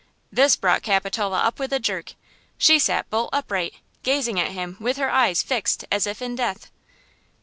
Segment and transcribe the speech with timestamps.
[0.31, 2.15] This brought Capitola up with a jerk!
[2.57, 6.71] She sat bolt upright, gazing at him with her eyes fixed as if in death.